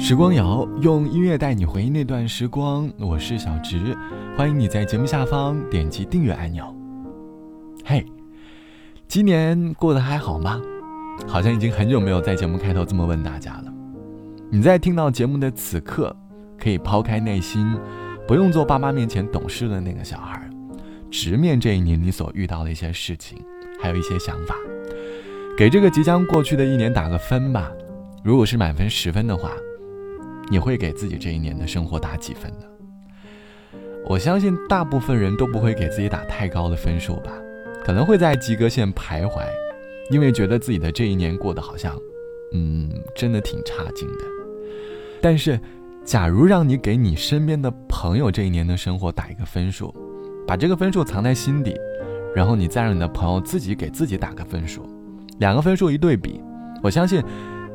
[0.00, 3.96] 时光谣用音乐带你回忆那段时光，我是小植，
[4.36, 6.72] 欢迎你在节目下方点击订阅按钮。
[7.84, 8.06] 嘿，
[9.08, 10.62] 今年过得还好吗？
[11.26, 13.64] 好像已经很久没有在节目开头这么问大家了。
[14.50, 16.14] 你在听到节目的此刻，
[16.56, 17.76] 可以抛开内心，
[18.26, 20.48] 不用做爸妈面前懂事的那个小孩，
[21.10, 23.36] 直面这一年你所遇到的一些事情，
[23.82, 24.54] 还有一些想法，
[25.56, 27.68] 给这个即将过去的一年打个分吧。
[28.22, 29.50] 如果是满分十分的话。
[30.50, 32.66] 你会给自己这一年的生活打几分呢？
[34.06, 37.30] 我相信大部分人都不会给自己打太高的分数吧，
[37.84, 39.42] 可能会在及格线徘徊，
[40.10, 41.94] 因为觉得自己的这一年过得好像，
[42.54, 44.24] 嗯，真的挺差劲的。
[45.20, 45.60] 但是，
[46.04, 49.94] 假如让你给你身边的朋友这一年的生活打一个分数，
[50.46, 51.76] 把这个分数藏在心底，
[52.34, 54.86] 然后你再让你的朋友自己给自己打个分数，
[55.38, 56.40] 两个分数一对比，
[56.82, 57.22] 我相信。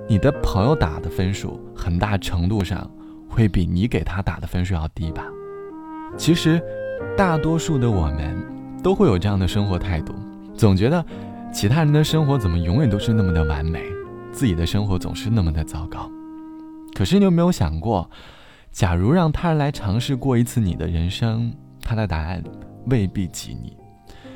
[0.07, 2.89] 你的朋友打的分数，很大程度上
[3.30, 5.25] 会比你给他打的分数要低吧？
[6.17, 6.61] 其实，
[7.17, 8.36] 大多数的我们
[8.83, 10.13] 都会有这样的生活态度，
[10.55, 11.03] 总觉得
[11.52, 13.81] 其他人的生活怎么永远都是那么的完美，
[14.31, 16.11] 自己的生活总是那么的糟糕。
[16.94, 18.08] 可是你有没有想过，
[18.72, 22.44] 假如让他人来尝试过一次你的人生，他的答案
[22.88, 23.75] 未必及你。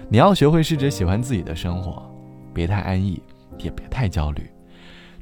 [0.09, 2.09] 你要学会试着喜欢自己的生活，
[2.53, 3.21] 别太安逸，
[3.59, 4.49] 也别太焦虑。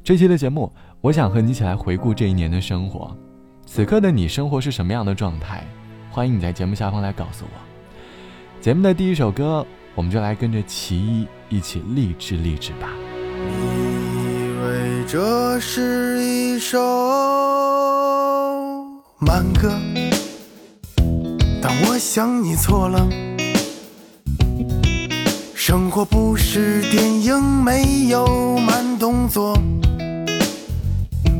[0.06, 3.10] 这期的节目，我想和你一起来回顾这一年的生活。
[3.66, 5.66] 此刻的你，生活是什么样的状态？
[6.12, 7.50] 欢迎你在节目下方来告诉我。
[8.62, 12.88] 节目的第一首歌，我们就来跟着其一一起励志励志吧。
[13.34, 13.50] 你
[14.04, 16.78] 以为这是一首
[19.18, 19.76] 慢歌，
[21.60, 23.08] 但我想你错了。
[25.52, 29.60] 生活不是电影，没有慢动作。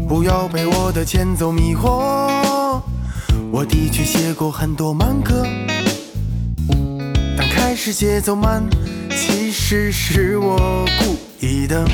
[0.08, 2.80] 不要被我的前奏迷惑，
[3.50, 5.44] 我的确写过很多慢歌，
[7.36, 8.62] 但开始节奏慢，
[9.10, 11.84] 其实是我故意的。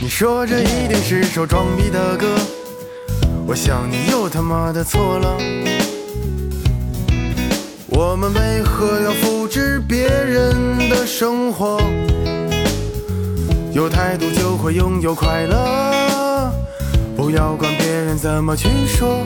[0.00, 2.26] 你说这一定是首装逼的歌，
[3.46, 5.38] 我想你又他妈的错了。
[7.86, 11.80] 我们为何要复制别人的生活？
[13.72, 15.56] 有态度就会拥有快乐，
[17.28, 19.18] 不要管别人怎么去说，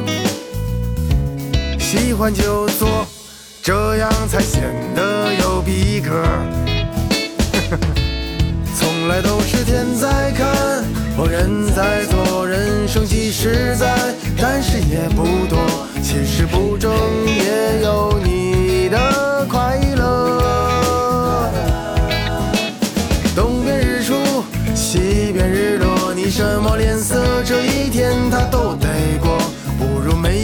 [1.79, 3.07] 喜欢就做，
[3.63, 4.61] 这样才显
[4.93, 6.11] 得有逼格。
[8.75, 10.85] 从来都是天在看，
[11.17, 13.95] 或人在做，人生即实在，
[14.37, 16.93] 但是也不多，其实不争
[17.25, 18.31] 也有你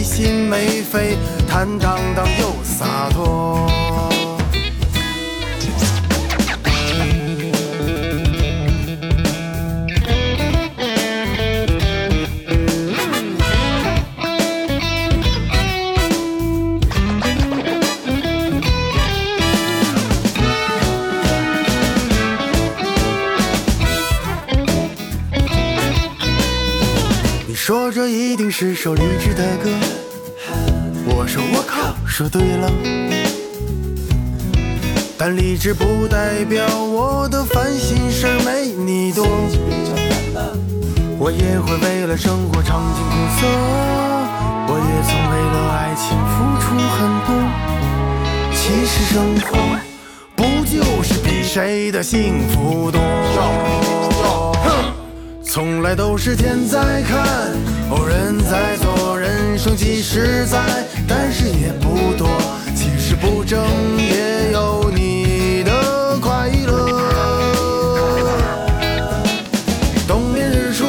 [0.09, 3.65] 心没肺，坦荡荡又洒脱。
[27.47, 29.69] 你说这一定是首励志的歌，
[32.19, 32.69] 说对了。
[35.17, 39.25] 但理智不代表我的烦心事儿没你多，
[41.17, 43.47] 我也会为了生活尝尽苦涩，
[44.67, 47.31] 我也曾为了爱情付出很多。
[48.53, 49.55] 其实生活
[50.35, 52.99] 不就是比谁的幸福多？
[55.41, 57.17] 从来都是天在看，
[57.89, 58.88] 哦人在做，人
[59.59, 60.57] 生即实在，
[61.05, 62.29] 但是也不多。
[62.73, 63.61] 其实不争
[63.97, 66.87] 也有你的快乐。
[70.07, 70.85] 东边日出，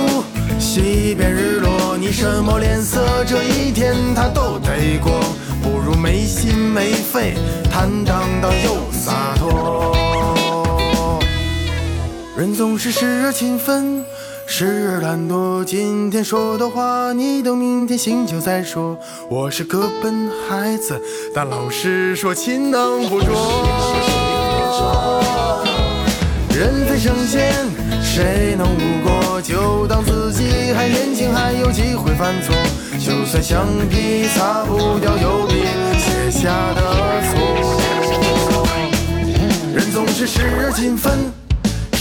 [0.60, 3.24] 西边日落，你什么脸色？
[3.26, 5.20] 这一天他都得过，
[5.64, 7.34] 不如没心没肺，
[7.72, 11.18] 坦荡荡又洒脱。
[12.36, 14.04] 人总是时而勤奋。
[14.60, 18.98] 时而懒惰，今天说的话，你等明天醒酒再说。
[19.30, 21.00] 我是个笨孩子，
[21.34, 23.64] 但老师说勤能补拙。
[26.50, 27.54] 人非圣贤，
[28.02, 29.40] 谁能无过？
[29.40, 32.54] 就当自己还年轻，还有机会犯错。
[32.98, 35.54] 就算橡皮擦不掉油笔
[35.98, 36.82] 写下的
[37.30, 37.32] 错。
[39.74, 41.32] 人总是时而勤奋。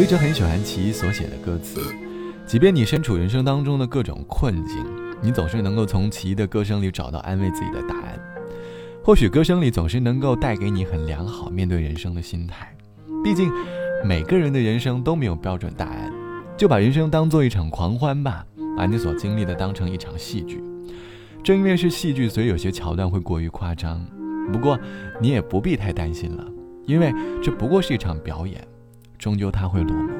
[0.00, 1.78] 我一直很喜欢齐一所写的歌词，
[2.46, 4.82] 即便你身处人生当中的各种困境，
[5.20, 8.18] 你总是能够从齐一的歌声里找到安慰自己的答案。
[9.04, 12.74] 或许歌声里总是能够带给你很良好面对人生的心态。
[13.22, 13.52] 毕竟，
[14.02, 16.10] 每个人的人生都没有标准答案，
[16.56, 18.42] 就把人生当做一场狂欢吧，
[18.78, 20.64] 把你所经历的当成一场戏剧。
[21.44, 24.02] 正因为是戏剧，所以有些桥段会过于夸张。
[24.50, 24.80] 不过，
[25.20, 26.46] 你也不必太担心了，
[26.86, 27.12] 因为
[27.42, 28.66] 这不过是一场表演，
[29.20, 30.10] 终究它会落幕。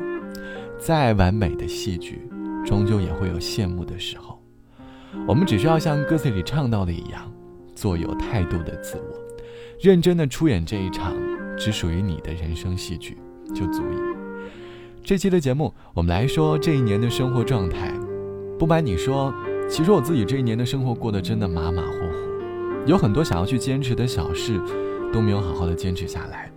[0.78, 2.28] 再完美的戏剧，
[2.64, 4.40] 终究也会有谢幕的时候。
[5.26, 7.28] 我们只需要像歌词里唱到的一样。
[7.72, 9.16] 做有态度的自我，
[9.80, 11.16] 认真的出演这一场
[11.56, 13.16] 只属于你的人生戏剧，
[13.54, 13.96] 就足以。
[15.02, 17.90] 这期的节目，我们来说这一年的生活状态。
[18.58, 19.32] 不瞒你说，
[19.66, 24.60] 其实我自己这一年的生活过得真的马马虎虎，有很多想要去坚持的小事，
[25.10, 26.49] 都没有好好的坚持下来。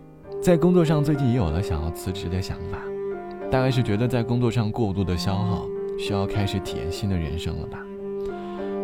[0.43, 2.77] 在工作上，最近也有了想要辞职的想法，
[3.49, 5.65] 大概是觉得在工作上过度的消耗，
[5.97, 7.79] 需要开始体验新的人生了吧？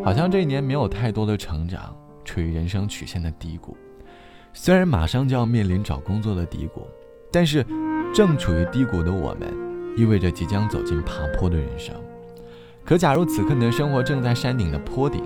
[0.01, 1.93] 好像这一年没有太多的成长。
[2.23, 3.75] 处于人生曲线的低谷，
[4.53, 6.87] 虽然马上就要面临找工作的低谷，
[7.31, 7.65] 但是
[8.13, 9.51] 正处于低谷的我们，
[9.97, 11.93] 意味着即将走进爬坡的人生。
[12.85, 15.23] 可假如此刻你的生活正在山顶的坡顶，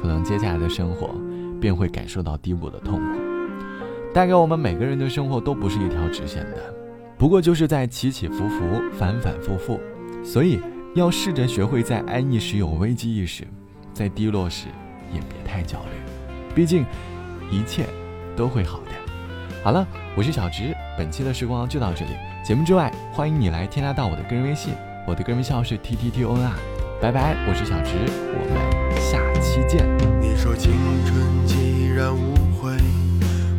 [0.00, 1.10] 可能接下来的生活
[1.60, 3.23] 便会感受到低谷的痛苦。
[4.14, 6.72] 带给我们每个人的生活都不是一条直线的，
[7.18, 9.80] 不过就是在起起伏伏、反反复复。
[10.24, 10.60] 所以
[10.94, 13.42] 要试着学会在安逸时有危机意识，
[13.92, 14.68] 在低落时
[15.12, 16.54] 也别太焦虑。
[16.54, 16.86] 毕竟，
[17.50, 17.86] 一切
[18.36, 18.92] 都会好的。
[19.64, 19.84] 好了，
[20.16, 22.12] 我是小直，本期的时光就到这里。
[22.44, 24.74] 节目之外，欢迎你来添加到我的个人微信，
[25.08, 26.52] 我的个人微信号是 t t t o n r。
[27.02, 27.96] 拜拜，我是小直，
[28.30, 29.84] 我们下期见。
[30.20, 30.70] 你说青
[31.04, 32.76] 春既然无悔，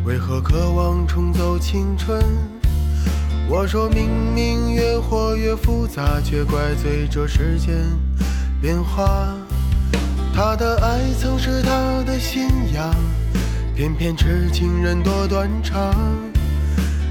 [0.06, 2.22] 为何渴望重走青春？
[3.48, 7.74] 我说明明越活越复杂，却怪罪这时间
[8.62, 9.34] 变化。
[10.32, 12.94] 他的爱曾是他的信仰，
[13.74, 15.92] 偏偏痴情人多断肠。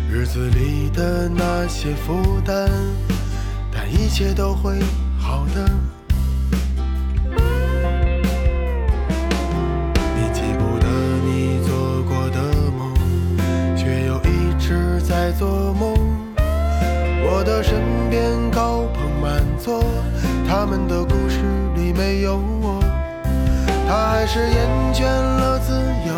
[0.10, 2.72] 日子里的那些负担，
[3.74, 4.80] 但一切都会
[5.20, 5.70] 好的。
[15.08, 15.94] 在做梦。
[17.28, 17.80] 我的身
[18.10, 18.22] 边
[18.52, 19.84] 高朋满座，
[20.48, 21.40] 他们的故事
[21.76, 22.80] 里没有我。
[23.88, 25.74] 他还是厌倦了自
[26.08, 26.14] 由，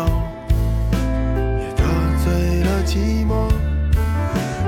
[1.60, 1.84] 也得
[2.24, 3.50] 罪了寂寞。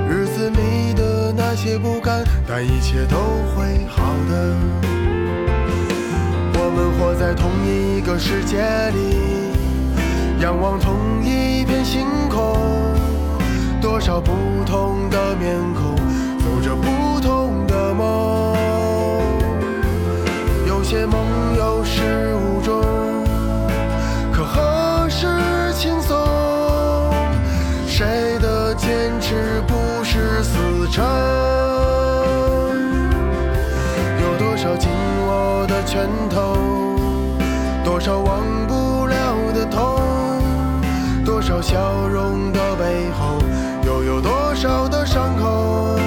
[0.07, 3.17] 日子里的那些不甘，但一切都
[3.55, 4.55] 会好的。
[6.53, 9.17] 我们活在同一个世界里，
[10.39, 12.55] 仰望同一片星空，
[13.81, 14.31] 多少不
[14.63, 15.95] 同的面孔，
[16.39, 18.55] 走着不同的梦。
[20.67, 21.25] 有些梦
[21.57, 22.83] 有始无终。
[24.31, 25.27] 可何时
[25.73, 26.15] 轻松？
[27.87, 30.59] 谁的坚持不是死
[30.91, 31.03] 撑，
[34.21, 34.89] 有多少紧
[35.27, 36.55] 握的拳头，
[37.83, 39.99] 多少忘不了的痛，
[41.25, 43.40] 多少笑容的背后，
[44.61, 45.97] 少的伤口？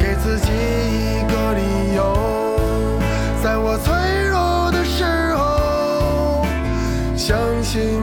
[0.00, 2.98] 给自己一个理由，
[3.40, 3.94] 在我脆
[4.28, 5.04] 弱的时
[5.36, 6.44] 候，
[7.16, 8.02] 相信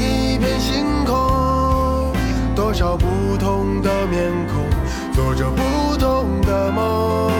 [2.81, 4.65] 少不同的面孔，
[5.13, 7.31] 做着不同的梦。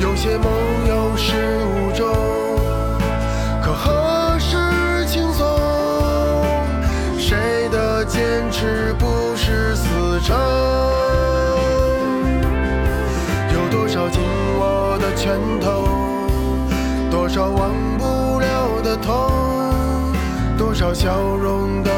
[0.00, 0.50] 有些梦
[0.88, 2.08] 有始无终，
[3.62, 5.46] 可何时轻松？
[7.16, 9.86] 谁的坚持不是死
[10.24, 10.36] 撑？
[13.54, 14.20] 有多少紧
[14.58, 15.86] 握的拳头，
[17.08, 19.30] 多少忘不了的痛，
[20.58, 21.97] 多少笑容的，